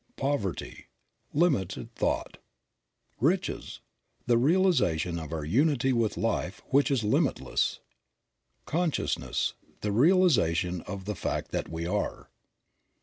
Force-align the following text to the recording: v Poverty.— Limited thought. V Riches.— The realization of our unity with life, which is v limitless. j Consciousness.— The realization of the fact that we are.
v 0.07 0.13
Poverty.— 0.15 0.85
Limited 1.45 1.93
thought. 1.93 2.39
V 2.39 2.39
Riches.— 3.25 3.81
The 4.31 4.39
realization 4.39 5.19
of 5.19 5.31
our 5.31 5.45
unity 5.45 5.93
with 5.93 6.17
life, 6.17 6.59
which 6.69 6.89
is 6.89 7.01
v 7.01 7.09
limitless. 7.09 7.73
j 7.75 7.79
Consciousness.— 8.65 9.53
The 9.81 9.91
realization 9.91 10.81
of 10.87 11.05
the 11.05 11.13
fact 11.13 11.51
that 11.51 11.69
we 11.69 11.85
are. 11.85 12.29